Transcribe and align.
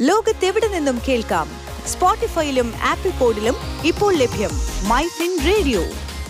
ലോകത്തെവിടെ 0.00 0.68
നിന്നും 0.68 1.00
കേൾക്കാം? 1.08 1.48
സ്പോട്ടിഫൈയിലും 1.86 2.72
ആപ്പിൾ 2.82 3.10
പോഡിലും 3.10 3.54
ഇപ്പോൾ 3.86 4.14
ലഭ്യം 4.14 4.50
മൈ 4.88 5.06
ഫിൻ 5.06 5.38
റേഡിയോ. 5.46 5.80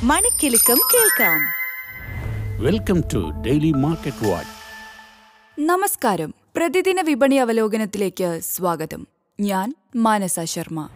മണിക്കെലക്കം 0.02 0.80
കേൾക്കാം. 0.94 1.40
Welcome 2.64 3.00
to 3.00 3.30
daily 3.46 3.72
market 3.72 4.28
watch. 4.28 5.60
നമസ്കാരം. 5.60 6.34
പ്രതിദിന 6.56 7.00
വിപണി 7.00 7.34
അവലോകനത്തിലേക്ക് 7.34 8.40
സ്വാഗതം. 8.42 9.08
ഞാൻ 9.40 9.74
Manasa 9.96 10.40
Sharma. 10.44 10.88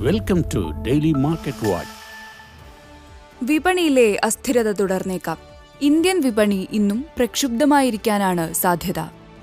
Welcome 0.00 0.44
to 0.54 0.58
daily 0.58 1.12
market 1.12 1.68
watch. 1.68 1.92
വിപണിയിലെ 3.44 4.20
അസ്ഥിരത 4.24 4.72
തുടർന്നേക്കാം. 4.72 5.38
ഇന്ത്യൻ 5.82 6.20
വിപണി 6.20 6.68
ഇന്നും 6.72 7.04
പ്രക്ഷുബ്ധമായിരിക്കാനാണ് 7.16 8.52
സാധ്യത. 8.52 9.00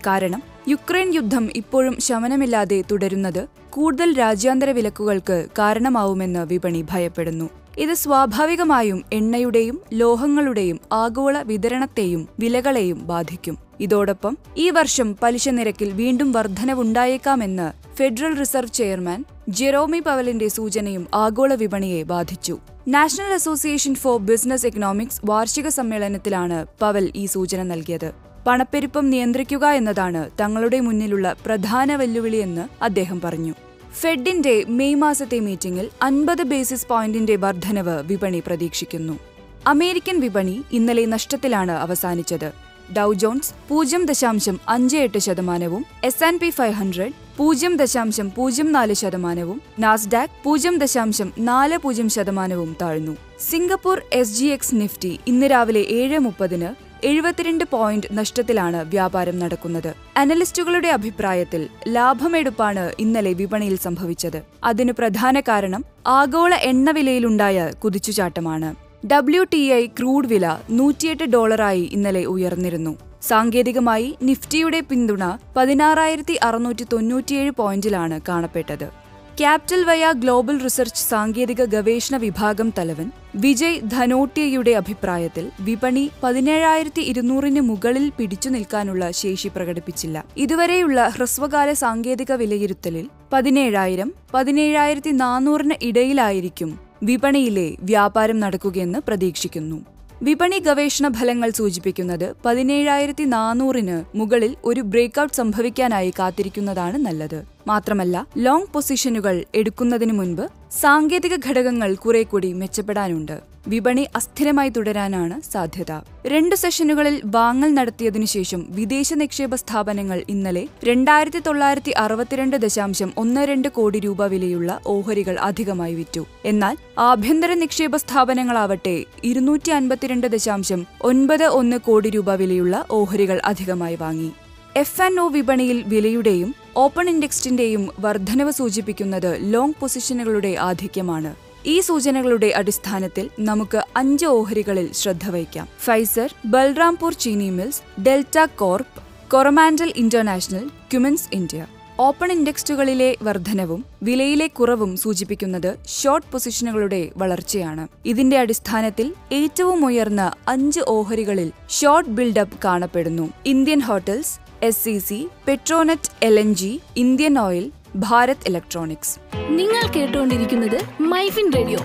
കാരണം 0.07 0.48
യുക്രൈൻ 0.69 1.13
യുദ്ധം 1.13 1.49
ഇപ്പോഴും 1.55 1.99
ശമനമില്ലാതെ 1.99 2.83
തുടരുന്നത് 2.91 3.47
കൂടുതൽ 3.69 4.09
രാജ്യാന്തര 4.19 4.69
വിലക്കുകൾക്ക് 4.69 5.47
കാരണമാവുമെന്ന് 5.59 6.39
വിപണി 6.39 6.81
ഭയപ്പെടുന്നു. 6.91 7.49
ഇത് 7.77 7.93
സ്വാഭാവികമായും 7.93 9.03
എണ്ണയുടെയും 9.13 9.81
ലോഹങ്ങളുടെയും 9.93 10.79
ആഗോള 10.91 11.41
വിതരണത്തെയും 11.41 12.27
വിലകളെയും 12.39 13.07
ബാധിക്കും. 13.07 13.57
ഇതോടൊപ്പം 13.79 14.37
ഈ 14.57 14.69
വർഷം 14.69 15.17
പലിശ 15.23 15.49
നിരക്കിൽ 15.49 15.91
വീണ്ടും 15.91 16.31
വർധനവുണ്ടായേക്കാമെന്ന് 16.31 17.67
ഫെഡറൽ 17.95 18.35
റിസർവ് 18.39 18.71
ചെയർമാൻ 18.71 19.25
ജെറോമി 19.49 19.99
പവലിന്റെ 19.99 20.47
സൂചനയും 20.47 21.07
ആഗോള 21.13 21.53
വിപണിയെ 21.53 22.03
ബാധിച്ചു. 22.03 22.57
National 22.87 23.33
Association 23.33 23.95
for 23.95 24.17
Business 24.21 24.67
Economics 24.67 25.21
വാർഷിക 25.25 25.67
സമ്മേളനത്തിലാണ് 25.67 26.65
പവൽ 26.81 27.11
ഈ 27.15 27.25
സൂചന 27.25 27.63
നൽകിയത്. 27.63 28.28
പണപ്പെരുപ്പം 28.47 29.09
നിയന്ത്രിക്കുക 29.09 29.65
എന്നതാണ് 29.65 30.29
തങ്ങളുടെ 30.39 30.79
മുന്നിലുള്ള 30.79 31.35
പ്രധാന 31.45 31.95
വെല്ലുവിളിയെന്ന് 31.95 32.83
അദ്ദേഹം 32.83 33.21
പറഞ്ഞു. 33.21 33.53
ഫെഡിന്റെ 33.99 34.65
മെയ് 34.67 34.95
മാസത്തെ 34.95 35.39
മീറ്റിംഗിൽ 35.39 35.89
അൻപത് 36.01 36.43
ബേസിസ് 36.43 36.87
പോയിന്റിന്റെ 36.87 37.35
വർധനവ് 37.35 38.03
വിപണി 38.03 38.43
പ്രതീക്ഷിക്കുന്നു. 38.47 39.19
അമേരിക്കൻ 39.67 40.19
വിപണി 40.19 40.63
ഇന്നലെ 40.71 41.05
നഷ്ടത്തിലാണ് 41.05 41.71
അവസാനിച്ചത്. 41.71 42.51
ഡൗ 42.97 43.13
ജോൺസ് 43.13 43.51
പൂജ്യം 43.69 44.05
ദശാംശം 44.05 44.59
അഞ്ച് 44.69 44.97
എട്ട് 44.97 45.17
ശതമാനവും 45.17 45.85
S 46.03 46.23
and 46.23 46.39
P 46.39 46.49
five 46.49 46.73
hundred 46.73 47.11
പൂജ്യം 47.37 47.75
ദശാംശം 47.75 48.31
പൂജ്യം 48.37 48.71
നാല് 48.71 48.93
ശതമാനവും 48.93 49.61
നാസ്ഡാക് 49.79 50.29
പൂജ്യം 50.43 50.77
ദശാംശം 50.77 51.33
നാല് 51.39 51.77
പൂജ്യം 51.77 52.09
ശതമാനവും 52.09 52.77
താഴ്ന്നു. 52.81 53.17
Singapore 53.39 54.01
S 54.13 54.37
G 54.37 54.45
X 54.45 54.75
Nifty 54.75 55.19
ഇന്ന് 55.27 55.45
രാവിലെ 55.45 55.79
ഏഴ് 55.79 56.19
മുപ്പതിന് 56.19 56.88
എഴുപത്തിരണ്ട് 57.03 57.65
പോയിന്റ് 57.71 58.07
നഷ്ടത്തിലാണ് 58.11 58.83
വ്യാപാരം 58.83 59.39
നടക്കുന്നത്. 59.39 59.95
അനലിസ്റ്റുകളുടെ 60.17 60.87
അഭിപ്രായത്തിൽ 60.87 61.69
ലാഭമെടുപ്പാണ് 61.87 62.91
ഇന്നലെ 62.99 63.33
വിപണിയിൽ 63.33 63.75
സംഭവിച്ചത്. 63.75 64.41
അതിനു 64.63 64.93
പ്രധാന 64.99 65.39
കാരണം 65.39 65.83
ആഗോള 66.07 66.53
എണ്ണവിലയിലുണ്ടായ 66.55 67.71
കുതിച്ചുചാട്ടമാണ്. 67.83 68.75
ഡബ്ല്യു 69.07 69.43
ടി 69.43 69.61
ഐ 69.73 69.85
ക്രൂഡ് 69.87 70.27
വില 70.27 70.57
നൂറ്റിയെട്ട് 70.69 71.23
ഡോളറായി 71.23 71.81
ഇന്നലെ 71.81 72.25
ഉയർന്നിരുന്നു. 72.25 72.97
സാങ്കേതികമായി 73.21 74.17
നിഫ്റ്റിയുടെ 74.21 74.79
പിന്തുണ 74.79 75.23
പതിനാറായിരത്തി 75.57 76.39
അറുന്നൂറ്റി 76.43 76.85
തൊണ്ണൂറ്റിയേഴ് 76.93 77.51
പോയിന്റിലാണ് 77.51 78.19
കാണപ്പെട്ടത്. 78.27 79.08
ക്യാപിറ്റൽ 79.39 79.81
വയ 79.87 80.05
ഗ്ലോബൽ 80.21 80.55
റിസർച്ച് 80.63 81.01
സാങ്കേതിക 81.01 81.61
ഗവേഷണ 81.73 82.15
വിഭാഗം 82.23 82.69
തലവൻ 82.77 83.07
വിജയ് 83.43 83.77
ധനോട്ടിയയുടെ 83.93 84.71
അഭിപ്രായത്തിൽ 84.79 85.45
വിപണി 85.67 86.03
പതിനേഴായിരത്തി 86.23 87.03
ഇരുന്നൂറിന് 87.11 87.61
മുകളിൽ 87.69 88.05
പിടിച്ചു 88.17 88.49
നിൽക്കാനുള്ള 88.55 89.11
ശേഷി 89.21 89.49
പ്രകടിപ്പിച്ചില്ല. 89.55 90.23
ഇതുവരെയുള്ള 90.37 91.05
ഹ്രസ്വകാല 91.15 91.69
സാങ്കേതിക 91.83 92.33
വിലയിരുത്തലിൽ 92.41 93.05
പതിനേഴായിരം 93.33 94.11
പതിനേഴായിരത്തി 94.33 95.13
നാനൂറിന് 95.21 95.77
ഇടയിലായിരിക്കും 95.89 96.73
വിപണിയിലെ 97.03 97.67
വ്യാപാരം 97.91 98.39
നടക്കുകയെന്ന് 98.39 99.01
പ്രതീക്ഷിക്കുന്നു. 99.07 99.79
വിപണി 100.21 100.57
ഗവേഷണ 100.59 101.07
ഫലങ്ങൾ 101.17 101.49
സൂചിപ്പിക്കുന്നത് 101.49 102.25
പതിനേഴായിരത്തി 102.45 103.25
നാനൂറിന് 103.33 103.97
മുകളിൽ 104.17 104.55
ഒരു 104.63 104.81
ബ്രേക്ക്ഔട്ട് 104.81 105.35
സംഭവിക്കാനായി 105.35 106.11
കാത്തിരിക്കുന്നതാണ് 106.19 106.97
നല്ലത്. 107.05 107.37
മാത്രമല്ല 107.67 108.25
ലോങ് 108.37 108.67
പൊസിഷനുകൾ 108.73 109.45
എടുക്കുന്നതിനു 109.55 110.13
മുൻപ് 110.13 110.43
സാങ്കേതിക 110.81 111.35
ഘടകങ്ങൾ 111.47 111.95
കുറെ 111.95 112.23
കൂടി 112.23 112.53
മെച്ചപ്പെടാനുണ്ട്. 112.53 113.37
വിപണി 113.69 114.07
അസ്ഥിരമായി 114.15 114.69
തുടരാനാണ് 114.69 115.35
സാധ്യത. 115.51 115.91
രണ്ട് 116.27 116.55
സെഷനുകളിൽ 116.55 117.21
വാങ്ങൽ 117.25 117.73
നടത്തിയതിനു 117.73 118.25
ശേഷം 118.25 118.65
വിദേശ 118.69 119.13
നിക്ഷേപ 119.13 119.55
സ്ഥാപനങ്ങൾ 119.55 120.21
ഇന്നലെ 120.29 120.63
രണ്ടായിരത്തി 120.83 121.39
തൊള്ളായിരത്തി 121.39 121.91
അറുപത്തിരണ്ട് 121.91 122.55
ദശാംശം 122.55 123.13
ഒന്ന് 123.17 123.41
രണ്ട് 123.41 123.67
കോടി 123.67 123.99
രൂപ 123.99 124.25
വിലയുള്ള 124.25 124.79
ഓഹരികൾ 124.87 125.39
അധികമായി 125.39 125.95
വിറ്റു. 125.95 126.25
എന്നാൽ 126.45 126.77
ആഭ്യന്തര 126.99 127.53
നിക്ഷേപ 127.53 127.95
സ്ഥാപനങ്ങളാവട്ടെ 127.95 129.05
ഇരുന്നൂറ്റി 129.23 129.71
അൻപത്തിരണ്ട് 129.71 130.27
ദശാംശം 130.27 130.85
ഒൻപത് 131.01 131.45
ഒന്ന് 131.59 131.77
കോടി 131.77 132.09
രൂപ 132.09 132.33
വിലയുള്ള 132.33 132.85
ഓഹരികൾ 132.91 133.41
അധികമായി 133.45 133.95
വാങ്ങി. 133.95 134.31
എഫ് 134.75 135.01
ആൻഡ് 135.01 135.21
ഒ 135.21 135.27
വിപണിയിൽ 135.27 135.83
വിലയുടെയും 135.87 136.55
ഓപ്പൺ 136.77 137.09
ഇൻഡെക്സിന്റെയും 137.09 137.89
വർധനവ് 137.99 138.51
സൂചിപ്പിക്കുന്നത് 138.51 139.37
ലോങ് 139.53 139.77
പൊസിഷനുകളുടെ 139.79 140.55
ആധിക്യമാണ്. 140.59 141.48
ഈ 141.65 141.79
സൂചനകളുടെ 141.79 142.53
അടിസ്ഥാനത്തിൽ 142.55 143.29
നമുക്ക് 143.39 143.83
അഞ്ച് 143.95 144.25
ഓഹരികളിൽ 144.25 144.93
ശ്രദ്ധ 144.93 145.29
വയ്ക്കാം. 145.29 145.67
Pfizer 145.79 146.35
Balrampur 146.45 147.13
Chini 147.13 147.49
Mills 147.49 148.01
Delta 148.01 148.45
Corp 148.55 149.03
Coromandel 149.31 149.93
International 149.95 150.67
Cummins 150.67 151.29
India. 151.33 151.67
Open 151.99 152.31
ഇൻഡെക്സുകളിലെ 152.31 153.17
വർധനവും 153.21 153.85
വിലയിലെ 154.03 154.47
കുറവും 154.47 154.97
സൂചിപ്പിക്കുന്നത് 154.97 155.77
ഷോർട്ട് 155.87 156.31
പൊസിഷനുകളുടെ 156.31 157.11
വളർച്ചയാണ്. 157.17 157.87
ഇതിന്റെ 158.05 158.37
അടിസ്ഥാനത്തിൽ 158.37 159.13
ഏറ്റവും 159.31 159.85
ഉയർന്ന 159.85 160.31
അഞ്ച് 160.47 160.79
ഓഹരികളിൽ 160.87 161.51
ഷോർട്ട് 161.69 162.09
ബിൽഡപ്പ് 162.09 162.59
കാണപ്പെടുന്നു. 162.65 163.29
Indian 163.45 163.79
Hotels 163.79 164.49
S 164.63 164.83
C 164.83 164.97
C 164.97 165.27
Petronet 165.47 166.25
L 166.25 166.39
N 166.39 166.55
G 166.55 166.79
Indian 166.97 167.39
Oil 167.39 167.71
Bharat 167.95 168.47
Electronics. 168.47 169.19
നിങ്ങൾ 169.49 169.87
കേട്ടുകൊണ്ടിരിക്കുന്നത് 169.87 171.01
മൈഫിൻ 171.01 171.51
റേഡിയോ. 171.51 171.79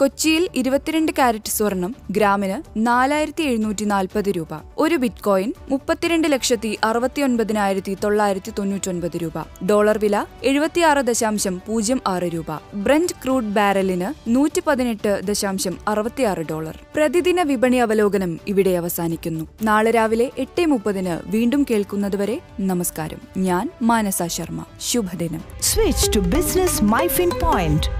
കൊച്ചിയിൽ 0.00 0.48
ഇരുപത്തിരണ്ട് 0.54 1.12
കാരറ്റ് 1.18 1.50
സ്വർണം 1.50 1.96
ഗ്രാമിന് 2.10 2.62
നാലായിരത്തി 2.76 3.42
എഴുന്നൂറ്റി 3.42 3.84
നാൽപ്പത് 3.84 4.30
രൂപ. 4.30 4.48
ഒരു 4.78 4.94
ബിറ്റ് 4.94 5.22
കോയിൻ 5.22 5.52
മുപ്പത്തിരണ്ട് 5.70 6.28
ലക്ഷത്തി 6.28 6.78
അറുപത്തി 6.84 7.22
ഒൻപതിനായിരത്തി 7.22 7.96
തൊള്ളായിരത്തി 8.04 8.52
തൊണ്ണൂറ്റൊൻപത് 8.58 9.16
രൂപ. 9.16 9.66
ഡോളർ 9.66 9.98
വില 9.98 10.24
എഴുപത്തിയാറ് 10.44 10.98
ദശാംശം 10.98 11.62
പൂജ്യം 11.66 12.00
ആറ് 12.06 12.22
രൂപ. 12.22 12.46
ബ്രന്റ് 12.74 13.12
ക്രൂഡ് 13.24 13.44
ബാരലിന് 13.44 14.14
നൂറ്റി 14.28 14.62
പതിനെട്ട് 14.66 15.20
ദശാംശം 15.24 15.78
അറുപത്തിയാറ് 15.88 16.46
ഡോളർ. 16.50 16.78
പ്രതിദിന 16.96 17.42
വിപണി 17.42 17.76
അവലോകനം 17.76 18.40
ഇവിടെ 18.48 18.70
അവസാനിക്കുന്നു. 18.70 19.48
നാളെ 19.62 19.90
രാവിലെ 19.90 20.30
എട്ട് 20.38 20.66
മുപ്പതിന് 20.66 21.30
വീണ്ടും 21.30 21.66
കേൾക്കുന്നതുവരെ 21.70 22.40
നമസ്കാരം. 22.60 23.18
ഞാൻ 23.36 23.70
മാനസ 23.82 24.22
ശർമ്മ. 24.22 24.64
ശുഭദിനം. 24.80 25.44
Switch 25.60 26.16
to 26.16 26.20
business 26.20 26.84
MyFin 26.84 27.30
Point. 27.30 27.99